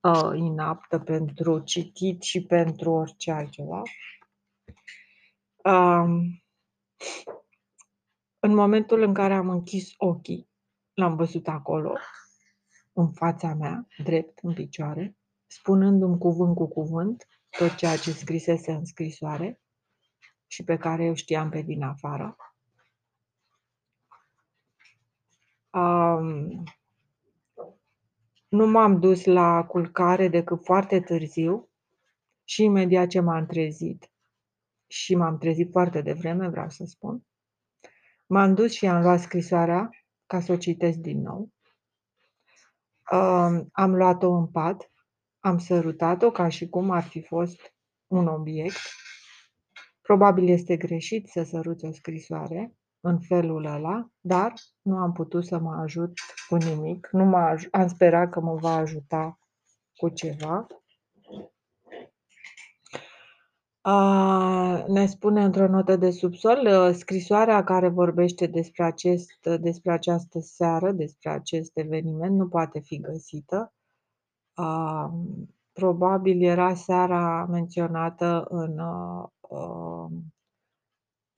uh, 0.00 0.30
inaptă 0.34 0.98
pentru 0.98 1.58
citit 1.58 2.22
și 2.22 2.46
pentru 2.46 2.90
orice 2.90 3.30
altceva. 3.30 3.82
Um, 5.64 6.42
în 8.38 8.54
momentul 8.54 9.02
în 9.02 9.14
care 9.14 9.34
am 9.34 9.48
închis 9.48 9.92
ochii, 9.96 10.48
l-am 10.94 11.16
văzut 11.16 11.48
acolo, 11.48 11.98
în 12.92 13.12
fața 13.12 13.54
mea, 13.54 13.86
drept, 14.02 14.38
în 14.42 14.54
picioare, 14.54 15.16
spunându-mi 15.46 16.18
cuvânt 16.18 16.54
cu 16.54 16.68
cuvânt 16.68 17.26
tot 17.58 17.74
ceea 17.74 17.96
ce 17.96 18.12
scrisese 18.12 18.72
în 18.72 18.84
scrisoare 18.84 19.60
și 20.46 20.64
pe 20.64 20.76
care 20.76 21.04
eu 21.04 21.14
știam 21.14 21.50
pe 21.50 21.62
din 21.62 21.82
afară. 21.82 22.36
Um, 25.70 26.64
nu 28.48 28.66
m-am 28.66 29.00
dus 29.00 29.24
la 29.24 29.64
culcare 29.64 30.28
decât 30.28 30.64
foarte 30.64 31.00
târziu 31.00 31.68
și 32.44 32.64
imediat 32.64 33.08
ce 33.08 33.20
m-am 33.20 33.46
trezit, 33.46 34.10
și 34.86 35.14
m-am 35.14 35.38
trezit 35.38 35.70
foarte 35.70 36.00
devreme, 36.00 36.48
vreau 36.48 36.68
să 36.68 36.84
spun, 36.84 37.26
m-am 38.26 38.54
dus 38.54 38.72
și 38.72 38.86
am 38.86 39.02
luat 39.02 39.20
scrisoarea 39.20 39.90
ca 40.26 40.40
să 40.40 40.52
o 40.52 40.56
citesc 40.56 40.98
din 40.98 41.20
nou. 41.20 41.52
Um, 43.10 43.68
am 43.72 43.94
luat-o 43.94 44.32
în 44.32 44.46
pat, 44.46 44.90
am 45.40 45.58
sărutat-o 45.58 46.30
ca 46.30 46.48
și 46.48 46.68
cum 46.68 46.90
ar 46.90 47.02
fi 47.02 47.22
fost 47.22 47.74
un 48.06 48.26
obiect. 48.26 48.80
Probabil 50.02 50.48
este 50.48 50.76
greșit 50.76 51.28
să 51.28 51.42
săruți 51.42 51.84
o 51.84 51.92
scrisoare, 51.92 52.74
în 53.00 53.18
felul 53.18 53.64
ăla, 53.64 54.10
dar 54.20 54.52
nu 54.82 54.96
am 54.96 55.12
putut 55.12 55.44
să 55.44 55.58
mă 55.58 55.74
ajut 55.74 56.12
cu 56.48 56.56
nimic. 56.56 57.08
Nu 57.12 57.24
m-a, 57.24 57.54
am 57.70 57.88
sperat 57.88 58.30
că 58.30 58.40
mă 58.40 58.54
va 58.54 58.74
ajuta 58.74 59.38
cu 59.96 60.08
ceva. 60.08 60.66
A, 63.80 64.84
ne 64.86 65.06
spune 65.06 65.44
într-o 65.44 65.68
notă 65.68 65.96
de 65.96 66.10
subsol 66.10 66.66
ă, 66.66 66.92
scrisoarea 66.92 67.64
care 67.64 67.88
vorbește 67.88 68.46
despre, 68.46 68.84
acest, 68.84 69.46
despre 69.60 69.92
această 69.92 70.40
seară, 70.40 70.92
despre 70.92 71.30
acest 71.30 71.70
eveniment, 71.78 72.36
nu 72.36 72.48
poate 72.48 72.80
fi 72.80 73.00
găsită. 73.00 73.74
A, 74.54 75.14
probabil 75.72 76.42
era 76.42 76.74
seara 76.74 77.46
menționată 77.50 78.46
în 78.48 78.78
a, 78.78 79.32
a, 79.40 80.08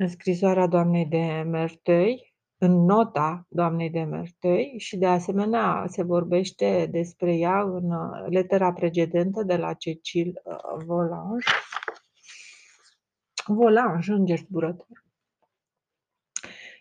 în 0.03 0.09
scrisoarea 0.09 0.67
doamnei 0.67 1.07
de 1.07 1.43
Merteuil, 1.47 2.35
în 2.59 2.85
nota 2.85 3.47
doamnei 3.49 3.91
de 3.91 4.03
Merteuil 4.03 4.79
și 4.79 4.97
de 4.97 5.07
asemenea 5.07 5.85
se 5.89 6.03
vorbește 6.03 6.89
despre 6.91 7.37
ea 7.37 7.61
în 7.61 7.91
uh, 7.91 8.27
letera 8.29 8.73
precedentă 8.73 9.43
de 9.43 9.57
la 9.57 9.73
Cecil 9.73 10.41
uh, 10.45 10.85
Volange. 10.85 11.47
Volange, 13.47 14.13
înger 14.13 14.39
zburător. 14.39 15.05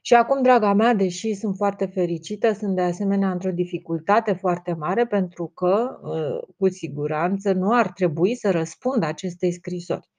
Și 0.02 0.14
acum, 0.14 0.42
draga 0.42 0.74
mea, 0.74 0.94
deși 0.94 1.34
sunt 1.34 1.56
foarte 1.56 1.86
fericită, 1.86 2.54
sunt 2.54 2.76
de 2.76 2.82
asemenea 2.82 3.32
într-o 3.32 3.52
dificultate 3.52 4.34
foarte 4.34 4.74
mare 4.74 5.06
pentru 5.06 5.48
că, 5.48 6.00
uh, 6.02 6.54
cu 6.58 6.70
siguranță, 6.70 7.54
nu 7.54 7.74
ar 7.74 7.92
trebui 7.92 8.36
să 8.36 8.52
răspund 8.52 9.04
acestei 9.04 9.52
scrisori 9.52 10.10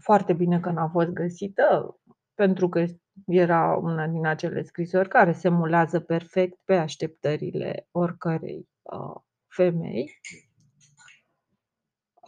foarte 0.00 0.32
bine 0.32 0.60
că 0.60 0.70
n-a 0.70 0.88
fost 0.88 1.08
găsită. 1.08 1.98
pentru 2.34 2.68
că 2.68 2.84
era 3.26 3.76
una 3.76 4.06
din 4.06 4.26
acele 4.26 4.62
scrisori 4.62 5.08
care 5.08 5.32
se 5.32 5.48
mulează 5.48 6.00
perfect 6.00 6.58
pe 6.64 6.76
așteptările 6.76 7.88
oricărei, 7.90 8.68
uh, 8.82 9.20
femei. 9.46 10.20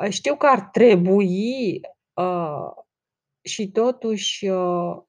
Știu 0.09 0.37
că 0.37 0.47
ar 0.47 0.61
trebui, 0.61 1.81
uh, 2.15 2.71
și 3.43 3.71
totuși, 3.71 4.49
uh, 4.49 5.03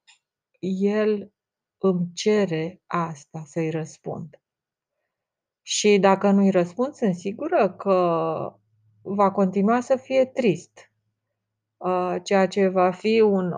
el 0.59 1.31
îmi 1.77 2.09
cere 2.13 2.81
asta, 2.85 3.43
să-i 3.45 3.69
răspund. 3.69 4.41
Și 5.61 5.97
dacă 5.99 6.31
nu-i 6.31 6.49
răspund, 6.49 6.93
sunt 6.93 7.15
sigură 7.15 7.73
că 7.73 7.93
va 9.01 9.31
continua 9.31 9.79
să 9.79 9.95
fie 9.95 10.25
trist, 10.25 10.77
uh, 10.77 10.90
ceea 12.23 12.47
ce 12.47 12.67
va 12.67 12.91
fi 12.91 13.19
un 13.19 13.53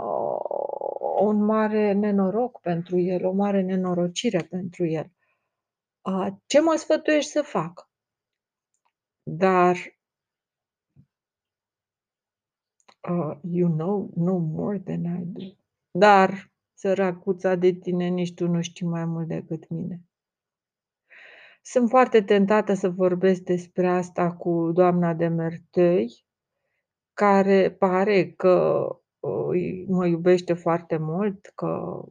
un 1.24 1.44
mare 1.46 1.92
nenoroc 1.92 2.60
pentru 2.62 3.00
el, 3.00 3.26
o 3.26 3.32
mare 3.32 3.62
nenorocire 3.62 4.44
pentru 4.50 4.86
el. 4.86 5.12
Uh, 6.02 6.28
ce 6.46 6.62
mă 6.62 6.76
sfătuiești 6.76 7.32
să 7.32 7.42
fac? 7.42 7.90
Dar 9.24 9.76
uh, 13.10 13.38
you 13.42 13.70
know 13.70 14.12
no 14.16 14.38
more 14.38 14.80
than 14.80 15.04
I 15.04 15.26
do. 15.26 15.56
Dar, 15.92 16.52
săracuța 16.74 17.56
de 17.56 17.72
tine, 17.72 18.08
nici 18.08 18.34
tu 18.34 18.48
nu 18.48 18.62
știi 18.62 18.86
mai 18.86 19.06
mult 19.06 19.28
decât 19.28 19.70
mine. 19.70 20.02
Sunt 21.62 21.90
foarte 21.90 22.24
tentată 22.24 22.74
să 22.74 22.90
vorbesc 22.90 23.42
despre 23.42 23.88
asta 23.88 24.34
cu 24.34 24.72
doamna 24.72 25.14
de 25.14 25.28
Merteuil, 25.28 26.26
care 27.14 27.72
pare 27.72 28.32
că 28.32 28.88
mă 29.88 30.06
iubește 30.06 30.54
foarte 30.54 30.98
mult, 30.98 31.52
că, 31.56 32.02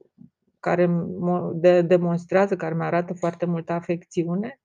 care 0.60 0.86
mă 1.18 1.52
de, 1.54 1.82
demonstrează, 1.82 2.56
care 2.56 2.74
mi 2.74 2.84
arată 2.84 3.14
foarte 3.14 3.46
multă 3.46 3.72
afecțiune, 3.72 4.60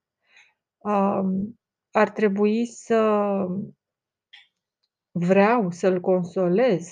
ar 1.90 2.10
trebui 2.12 2.66
să 2.66 3.32
vreau 5.10 5.70
să-l 5.70 6.00
consolez, 6.00 6.88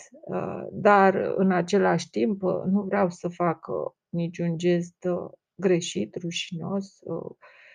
dar 0.73 1.15
în 1.15 1.51
același 1.53 2.11
timp 2.11 2.43
nu 2.43 2.83
vreau 2.83 3.11
să 3.11 3.29
fac 3.29 3.67
niciun 4.09 4.59
gest 4.59 5.07
greșit, 5.55 6.15
rușinos, 6.15 6.99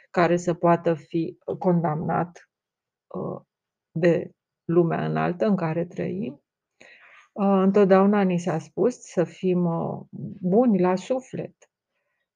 care 0.10 0.38
să 0.38 0.54
poată 0.54 0.94
fi 0.94 1.38
condamnat 1.60 2.50
de 3.92 4.32
lumea 4.72 5.06
înaltă 5.06 5.46
în 5.46 5.56
care 5.56 5.86
trăim. 5.86 6.42
Întotdeauna 7.34 8.22
ni 8.22 8.40
s-a 8.40 8.60
spus 8.60 9.00
să 9.00 9.24
fim 9.24 9.68
buni 10.42 10.80
la 10.80 10.96
suflet 10.96 11.70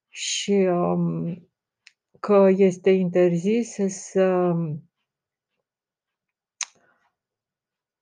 și 0.08 0.52
um, 0.52 1.48
că 2.20 2.48
este 2.56 2.90
interzis 2.90 3.74
să 3.88 4.54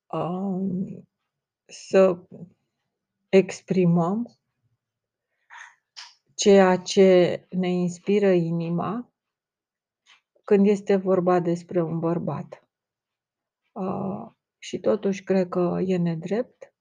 um, 0.06 1.08
să 1.64 2.18
exprimăm 3.28 4.38
ceea 6.34 6.76
ce 6.76 7.46
ne 7.50 7.68
inspiră 7.68 8.30
inima 8.30 9.12
când 10.44 10.66
este 10.66 10.96
vorba 10.96 11.40
despre 11.40 11.82
un 11.82 11.98
bărbat. 11.98 12.63
Uh, 13.74 14.30
și 14.58 14.78
totuși 14.78 15.22
cred 15.22 15.48
că 15.48 15.78
e 15.84 15.96
nedrept. 15.96 16.74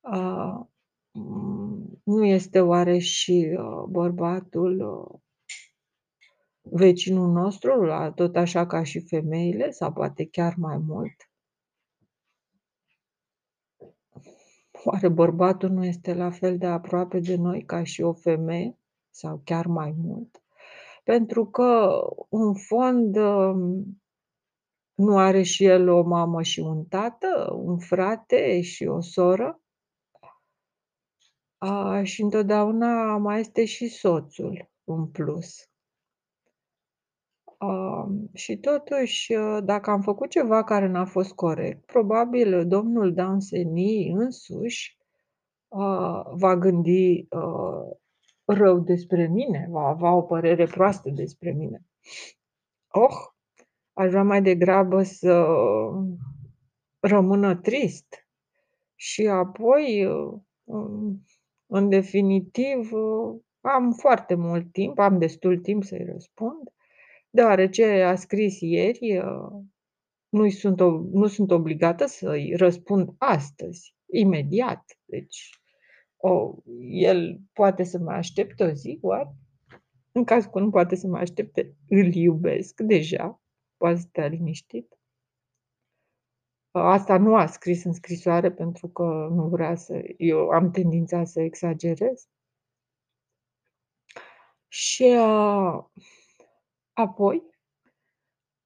Uh, 0.00 0.60
nu 2.04 2.24
este 2.24 2.60
oare 2.60 2.98
și 2.98 3.56
uh, 3.58 3.84
bărbatul 3.88 4.80
uh, 4.80 5.20
vecinul 6.62 7.32
nostru, 7.32 7.82
la 7.82 8.12
tot 8.12 8.36
așa 8.36 8.66
ca 8.66 8.82
și 8.82 9.00
femeile, 9.00 9.70
sau 9.70 9.92
poate 9.92 10.26
chiar 10.26 10.54
mai 10.56 10.78
mult? 10.78 11.30
Oare 14.84 15.08
bărbatul 15.08 15.70
nu 15.70 15.84
este 15.84 16.14
la 16.14 16.30
fel 16.30 16.58
de 16.58 16.66
aproape 16.66 17.20
de 17.20 17.36
noi 17.36 17.64
ca 17.64 17.84
și 17.84 18.02
o 18.02 18.12
femeie, 18.12 18.78
sau 19.10 19.40
chiar 19.44 19.66
mai 19.66 19.94
mult? 19.96 20.42
Pentru 21.04 21.46
că, 21.46 22.00
în 22.28 22.54
fond, 22.54 23.16
um, 23.16 24.02
nu 24.94 25.18
are 25.18 25.42
și 25.42 25.64
el 25.64 25.88
o 25.88 26.02
mamă 26.02 26.42
și 26.42 26.60
un 26.60 26.84
tată, 26.84 27.52
un 27.52 27.78
frate 27.78 28.60
și 28.60 28.84
o 28.84 29.00
soră? 29.00 29.60
A, 31.58 32.02
și 32.02 32.22
întotdeauna 32.22 33.16
mai 33.16 33.40
este 33.40 33.64
și 33.64 33.88
soțul 33.88 34.70
în 34.84 35.06
plus. 35.06 35.68
A, 37.58 38.06
și 38.32 38.56
totuși, 38.56 39.32
dacă 39.64 39.90
am 39.90 40.00
făcut 40.00 40.30
ceva 40.30 40.64
care 40.64 40.86
n-a 40.86 41.04
fost 41.04 41.32
corect, 41.32 41.86
probabil 41.86 42.66
domnul 42.66 43.14
Danseni 43.14 44.10
însuși 44.10 44.98
a, 45.68 46.22
va 46.32 46.56
gândi 46.56 47.26
a, 47.28 47.40
rău 48.44 48.78
despre 48.78 49.26
mine, 49.26 49.66
va 49.70 49.86
avea 49.86 50.14
o 50.14 50.22
părere 50.22 50.64
proastă 50.64 51.10
despre 51.10 51.52
mine. 51.52 51.84
Oh, 52.88 53.33
aș 53.94 54.10
vrea 54.10 54.22
mai 54.22 54.42
degrabă 54.42 55.02
să 55.02 55.46
rămână 57.00 57.56
trist 57.56 58.28
și 58.94 59.26
apoi 59.26 60.08
în 61.66 61.88
definitiv, 61.88 62.90
am 63.60 63.92
foarte 63.92 64.34
mult 64.34 64.72
timp, 64.72 64.98
am 64.98 65.18
destul 65.18 65.58
timp 65.58 65.84
să-i 65.84 66.04
răspund, 66.12 66.68
deoarece 67.30 67.84
a 67.84 68.14
scris 68.14 68.60
ieri, 68.60 69.22
nu 70.28 70.48
sunt, 70.48 70.80
nu 71.12 71.26
sunt 71.26 71.50
obligată 71.50 72.06
să-i 72.06 72.54
răspund 72.56 73.14
astăzi, 73.18 73.96
imediat. 74.10 74.98
Deci, 75.04 75.50
o, 76.16 76.54
el 76.88 77.40
poate 77.52 77.82
să 77.84 77.98
mă 77.98 78.10
aștepte 78.10 78.64
o 78.64 78.70
zi, 78.70 78.98
oare? 79.00 79.34
În 80.12 80.24
caz 80.24 80.44
că 80.44 80.60
nu 80.60 80.70
poate 80.70 80.94
să 80.94 81.06
mă 81.06 81.16
aștepte, 81.16 81.76
îl 81.88 82.14
iubesc 82.14 82.80
deja, 82.80 83.43
poate 83.84 84.00
să 84.00 84.06
stea 84.08 84.26
liniștit. 84.26 84.98
Asta 86.70 87.18
nu 87.18 87.36
a 87.36 87.46
scris 87.46 87.84
în 87.84 87.92
scrisoare 87.92 88.52
pentru 88.52 88.88
că 88.88 89.02
nu 89.30 89.48
vrea 89.48 89.74
să 89.74 90.02
eu 90.16 90.48
am 90.48 90.70
tendința 90.70 91.24
să 91.24 91.40
exagerez. 91.40 92.28
Și, 94.68 95.02
uh, 95.02 95.84
apoi, 96.92 97.42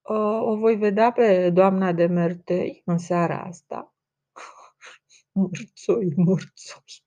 uh, 0.03 0.41
o 0.41 0.57
voi 0.57 0.77
vedea 0.77 1.13
pe 1.13 1.51
doamna 1.51 1.93
de 1.93 2.07
Merteuil 2.07 2.83
în 2.85 2.99
seara 2.99 3.43
asta. 3.43 3.95
Murțoi, 5.33 6.13
murțoi. 6.17 7.05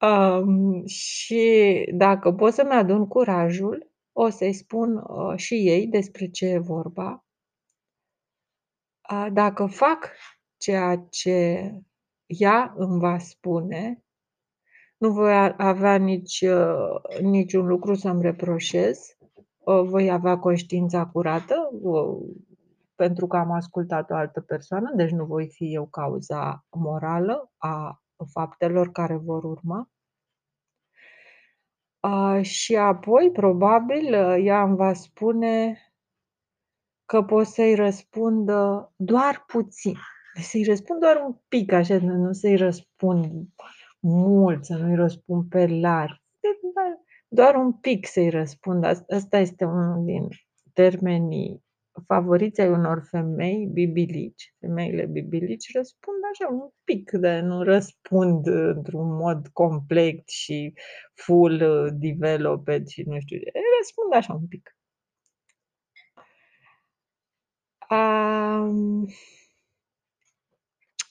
Um, 0.00 0.86
și 0.86 1.88
dacă 1.94 2.32
pot 2.32 2.52
să-mi 2.52 2.72
adun 2.72 3.08
curajul, 3.08 3.91
o 4.12 4.28
să-i 4.28 4.52
spun, 4.52 4.96
uh, 4.96 5.36
și 5.36 5.54
ei 5.54 5.86
despre 5.86 6.30
ce 6.30 6.46
e 6.46 6.58
vorba 6.58 7.24
a, 9.00 9.30
dacă 9.30 9.66
fac 9.66 10.10
ceea 10.56 11.06
ce 11.10 11.70
ea 12.26 12.74
îmi 12.76 12.98
va 12.98 13.18
spune, 13.18 14.04
nu 14.96 15.12
voi 15.12 15.54
avea 15.56 15.96
nici, 15.96 16.40
uh, 16.40 17.20
niciun 17.20 17.66
lucru 17.66 17.94
să-mi 17.94 18.22
reproșez, 18.22 19.16
voi 19.64 20.10
avea 20.10 20.38
conștiința 20.38 21.06
curată, 21.06 21.70
pentru 22.94 23.26
că 23.26 23.36
am 23.36 23.50
ascultat 23.50 24.10
o 24.10 24.14
altă 24.14 24.40
persoană, 24.40 24.92
deci 24.96 25.10
nu 25.10 25.24
voi 25.24 25.48
fi 25.48 25.74
eu 25.74 25.86
cauza 25.86 26.66
morală 26.70 27.52
a 27.56 28.02
faptelor 28.32 28.92
care 28.92 29.16
vor 29.16 29.44
urma. 29.44 29.90
Și 32.42 32.76
apoi, 32.76 33.30
probabil, 33.32 34.12
ea 34.44 34.62
îmi 34.62 34.76
va 34.76 34.92
spune 34.92 35.78
că 37.06 37.22
pot 37.22 37.46
să-i 37.46 37.74
răspund 37.74 38.50
doar 38.96 39.44
puțin. 39.46 39.96
Deci 40.34 40.44
să-i 40.44 40.64
răspund 40.64 41.00
doar 41.00 41.16
un 41.26 41.36
pic, 41.48 41.72
așa, 41.72 41.98
nu 41.98 42.32
să-i 42.32 42.56
răspund 42.56 43.48
mult, 44.00 44.64
să 44.64 44.76
nu-i 44.76 44.94
răspund 44.94 45.48
pe 45.48 45.66
larg. 45.66 46.20
Doar 47.28 47.54
un 47.54 47.72
pic 47.72 48.06
să-i 48.06 48.30
răspund. 48.30 48.84
Asta 49.08 49.38
este 49.38 49.64
unul 49.64 50.04
din 50.04 50.28
termenii 50.72 51.62
favoriți 52.06 52.60
ai 52.60 52.68
unor 52.68 53.06
femei 53.10 53.66
bibilici. 53.72 54.54
Femeile 54.60 55.06
bibilici 55.06 55.74
răspund 55.74 56.16
așa 56.32 56.48
un 56.52 56.68
pic, 56.84 57.10
dar 57.10 57.40
nu 57.40 57.62
răspund 57.62 58.46
într-un 58.46 59.16
mod 59.16 59.48
complet 59.48 60.28
și 60.28 60.74
full 61.14 61.88
developed 61.92 62.86
și 62.86 63.02
nu 63.02 63.20
știu. 63.20 63.38
Răspund 63.78 64.14
așa 64.14 64.32
un 64.32 64.46
pic. 64.46 64.76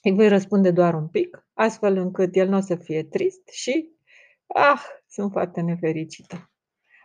Îi 0.02 0.14
voi 0.14 0.28
răspunde 0.28 0.70
doar 0.70 0.94
un 0.94 1.08
pic, 1.08 1.46
astfel 1.52 1.96
încât 1.96 2.36
el 2.36 2.48
nu 2.48 2.56
o 2.56 2.60
să 2.60 2.76
fie 2.76 3.04
trist 3.04 3.48
și, 3.48 3.88
ah, 4.46 4.80
sunt 5.06 5.32
foarte 5.32 5.60
nefericită. 5.60 6.50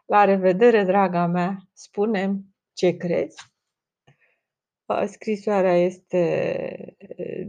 La 0.05 0.23
revedere, 0.23 0.83
draga 0.83 1.25
mea, 1.25 1.57
spune 1.73 2.39
ce 2.73 2.97
crezi. 2.97 3.55
Scrisoarea 5.05 5.77
este 5.77 6.97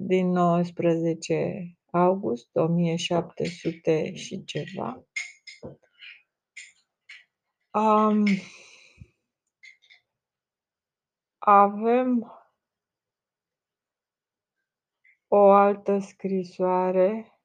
din 0.09 0.31
19 0.31 1.77
august 1.91 2.57
1700 2.57 4.15
și 4.15 4.45
ceva. 4.45 5.05
Um, 7.73 8.25
avem 11.39 12.33
o 15.29 15.51
altă 15.51 15.99
scrisoare. 15.99 17.39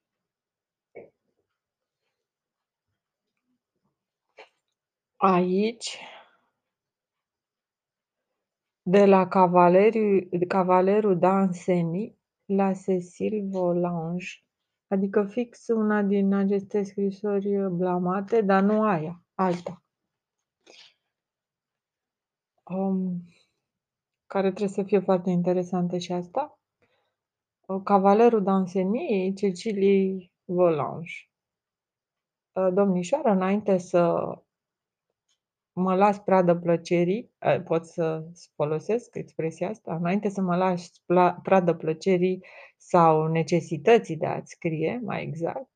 Aici. 5.16 5.98
De 8.82 9.06
la 9.06 9.28
cavalerul 10.48 11.20
Danceny 11.20 12.22
la 12.56 12.74
Cécile 12.74 13.44
Volange, 13.50 14.28
adică 14.88 15.24
fix 15.24 15.68
una 15.68 16.02
din 16.02 16.34
aceste 16.34 16.84
scrisori 16.84 17.70
blamate, 17.72 18.42
dar 18.42 18.64
nu 18.64 18.84
aia, 18.84 19.24
alta. 19.34 19.84
Um, 22.64 23.24
care 24.26 24.48
trebuie 24.48 24.70
să 24.70 24.84
fie 24.84 25.00
foarte 25.00 25.30
interesantă 25.30 25.98
și 25.98 26.12
asta. 26.12 26.60
Cavalerul 27.84 28.44
Danceny, 28.44 29.34
Cecilie 29.36 30.32
Volange. 30.44 31.14
Domnișoară, 32.74 33.30
înainte 33.30 33.78
să 33.78 34.32
mă 35.74 35.96
las 35.96 36.20
pradă 36.20 36.56
plăcerii, 36.56 37.32
pot 37.64 37.86
să 37.86 38.26
folosesc 38.56 39.16
expresia 39.16 39.70
asta, 39.70 39.96
înainte 39.96 40.30
să 40.30 40.42
mă 40.42 40.56
las 40.56 40.92
pradă 41.44 41.74
plăcerii 41.74 42.44
sau 42.78 43.28
necesității 43.28 44.18
de 44.18 44.26
a-ți 44.26 44.52
scrie, 44.52 45.02
mai 45.04 45.24
exact, 45.24 45.70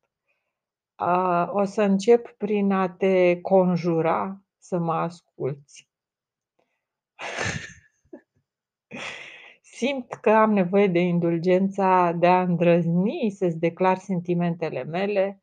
o 1.47 1.63
să 1.63 1.81
încep 1.81 2.29
prin 2.37 2.71
a 2.71 2.89
te 2.89 3.41
conjura 3.41 4.41
să 4.57 4.77
mă 4.77 4.93
asculți. 4.93 5.89
Simt 9.61 10.13
că 10.13 10.29
am 10.29 10.51
nevoie 10.51 10.87
de 10.87 10.99
indulgența 10.99 12.11
de 12.11 12.27
a 12.27 12.41
îndrăzni 12.41 13.29
să-ți 13.35 13.57
declar 13.57 13.97
sentimentele 13.97 14.83
mele. 14.83 15.41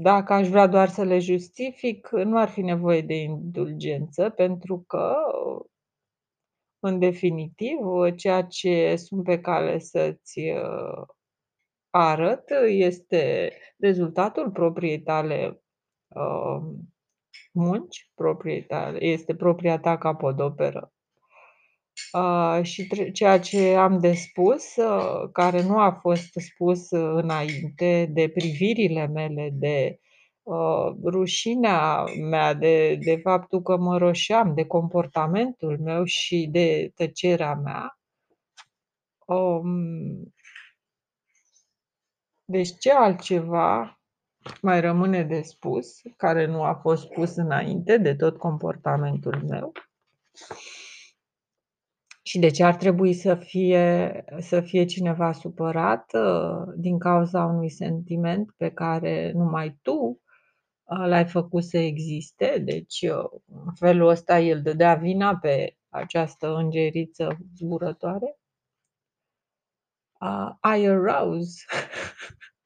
Dacă 0.00 0.32
aș 0.32 0.48
vrea 0.48 0.66
doar 0.66 0.88
să 0.88 1.02
le 1.02 1.18
justific, 1.18 2.08
nu 2.10 2.38
ar 2.38 2.48
fi 2.48 2.60
nevoie 2.60 3.00
de 3.00 3.14
indulgență, 3.14 4.30
pentru 4.30 4.84
că, 4.86 5.14
în 6.78 6.98
definitiv, 6.98 7.78
ceea 8.16 8.42
ce 8.42 8.96
sunt 8.96 9.24
pe 9.24 9.40
cale 9.40 9.78
să-ți 9.78 10.40
arăt 11.90 12.44
este 12.66 13.52
rezultatul 13.78 14.50
propriei 14.50 15.00
tale 15.02 15.62
munci, 17.52 18.10
propriei 18.14 18.64
tale, 18.64 19.04
este 19.04 19.34
propria 19.34 19.78
ta 19.78 19.98
capodoperă. 19.98 20.92
Uh, 22.12 22.62
și 22.62 23.12
ceea 23.12 23.40
ce 23.40 23.74
am 23.74 23.98
de 23.98 24.12
spus, 24.12 24.76
uh, 24.76 25.28
care 25.32 25.62
nu 25.62 25.78
a 25.78 25.92
fost 25.92 26.32
spus 26.32 26.90
înainte, 26.90 28.10
de 28.12 28.28
privirile 28.28 29.06
mele, 29.06 29.50
de 29.52 30.00
uh, 30.42 30.94
rușinea 31.04 32.04
mea, 32.30 32.54
de, 32.54 32.94
de 32.94 33.16
faptul 33.16 33.62
că 33.62 33.76
mă 33.76 33.98
roșeam, 33.98 34.54
de 34.54 34.64
comportamentul 34.66 35.78
meu 35.78 36.04
și 36.04 36.48
de 36.50 36.92
tăcerea 36.94 37.54
mea. 37.54 37.98
Um, 39.26 40.34
deci 42.44 42.78
ce 42.78 42.92
altceva 42.92 44.00
mai 44.62 44.80
rămâne 44.80 45.22
de 45.22 45.42
spus, 45.42 46.02
care 46.16 46.46
nu 46.46 46.62
a 46.62 46.74
fost 46.74 47.02
spus 47.02 47.36
înainte 47.36 47.96
de 47.96 48.14
tot 48.14 48.36
comportamentul 48.36 49.44
meu? 49.48 49.72
Și 52.28 52.38
de 52.38 52.50
ce 52.50 52.64
ar 52.64 52.76
trebui 52.76 53.14
să 53.14 53.34
fie, 53.34 54.24
să 54.38 54.60
fie 54.60 54.84
cineva 54.84 55.32
supărat 55.32 56.12
uh, 56.12 56.74
din 56.76 56.98
cauza 56.98 57.44
unui 57.44 57.70
sentiment 57.70 58.54
pe 58.56 58.70
care 58.70 59.32
numai 59.32 59.78
tu 59.82 59.92
uh, 59.92 61.06
l-ai 61.06 61.26
făcut 61.26 61.64
să 61.64 61.78
existe? 61.78 62.58
Deci, 62.64 63.00
uh, 63.02 63.40
în 63.46 63.74
felul 63.74 64.08
ăsta, 64.08 64.38
el 64.38 64.62
dădea 64.62 64.94
vina 64.94 65.36
pe 65.36 65.76
această 65.88 66.54
îngeriță 66.54 67.36
zburătoare? 67.56 68.38
Uh, 70.20 70.76
I 70.78 70.86
arouse 70.86 71.64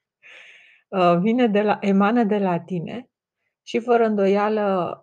vine 1.23 1.47
de 1.47 1.61
la, 1.61 1.77
emană 1.81 2.23
de 2.23 2.37
la 2.37 2.59
tine 2.59 3.09
și 3.61 3.79
fără 3.79 4.05
îndoială 4.05 4.97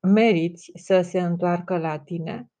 meriți 0.00 0.70
să 0.74 1.00
se 1.00 1.20
întoarcă 1.20 1.78
la 1.78 1.98
tine 1.98 2.51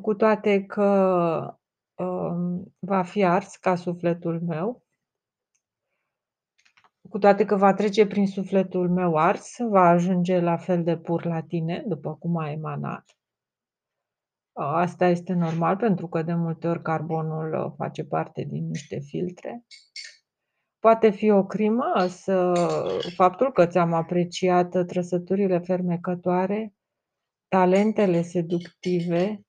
cu 0.00 0.14
toate 0.14 0.64
că, 0.64 1.58
um, 1.94 2.74
va 2.78 3.02
fi 3.02 3.24
ars 3.24 3.56
ca 3.56 3.74
sufletul 3.74 4.40
meu 4.40 4.86
cu 7.08 7.18
toate 7.18 7.44
că 7.44 7.56
va 7.56 7.74
trece 7.74 8.06
prin 8.06 8.26
sufletul 8.26 8.90
meu 8.90 9.16
ars, 9.16 9.56
va 9.68 9.88
ajunge 9.88 10.40
la 10.40 10.56
fel 10.56 10.82
de 10.82 10.96
pur 10.96 11.24
la 11.24 11.42
tine, 11.42 11.84
după 11.86 12.14
cum 12.14 12.36
a 12.36 12.50
emanat. 12.50 13.18
Asta 14.58 15.06
este 15.06 15.32
normal, 15.32 15.76
pentru 15.76 16.08
că 16.08 16.22
de 16.22 16.34
multe 16.34 16.68
ori 16.68 16.82
carbonul 16.82 17.64
uh, 17.64 17.72
face 17.76 18.04
parte 18.04 18.42
din 18.42 18.66
niște 18.66 18.98
filtre. 18.98 19.64
Poate 20.78 21.10
fi 21.10 21.30
o 21.30 21.44
crimă 21.44 22.06
să 22.08 22.52
faptul 23.14 23.52
că 23.52 23.66
ți-am 23.66 23.92
apreciat 23.92 24.86
trăsăturile 24.86 25.58
fermecătoare, 25.58 26.74
talentele 27.48 28.22
seductive 28.22 29.40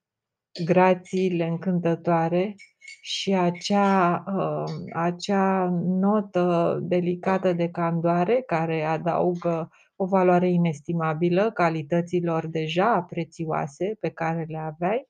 grațiile 0.64 1.46
încântătoare 1.46 2.54
și 3.00 3.34
acea, 3.34 4.24
uh, 4.26 4.72
acea 4.92 5.68
notă 5.84 6.78
delicată 6.82 7.52
de 7.52 7.68
candoare 7.70 8.42
care 8.46 8.82
adaugă 8.82 9.68
o 9.96 10.06
valoare 10.06 10.48
inestimabilă 10.48 11.50
calităților 11.50 12.46
deja 12.46 13.02
prețioase 13.02 13.96
pe 14.00 14.08
care 14.08 14.44
le 14.48 14.58
aveai? 14.58 15.08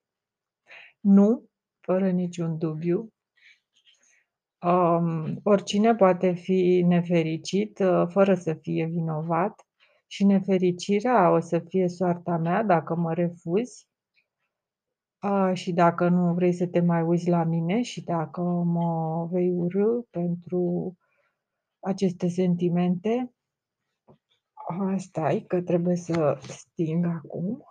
Nu, 1.00 1.44
fără 1.80 2.10
niciun 2.10 2.58
dubiu. 2.58 3.12
Um, 4.60 5.40
oricine 5.42 5.94
poate 5.94 6.32
fi 6.32 6.84
nefericit 6.86 7.78
uh, 7.78 8.04
fără 8.08 8.34
să 8.34 8.54
fie 8.54 8.86
vinovat 8.86 9.66
și 10.06 10.24
nefericirea 10.24 11.30
o 11.30 11.40
să 11.40 11.58
fie 11.58 11.88
soarta 11.88 12.36
mea 12.36 12.62
dacă 12.62 12.94
mă 12.94 13.14
refuzi 13.14 13.86
a, 15.18 15.52
și 15.52 15.72
dacă 15.72 16.08
nu 16.08 16.34
vrei 16.34 16.52
să 16.52 16.66
te 16.66 16.80
mai 16.80 17.02
uiți 17.02 17.28
la 17.28 17.44
mine 17.44 17.82
și 17.82 18.04
dacă 18.04 18.40
mă 18.42 19.26
vei 19.30 19.50
urâ 19.50 20.00
pentru 20.10 20.94
aceste 21.80 22.28
sentimente, 22.28 23.32
a, 24.68 24.96
stai 24.96 25.44
că 25.48 25.62
trebuie 25.62 25.96
să 25.96 26.38
sting 26.42 27.04
acum. 27.06 27.64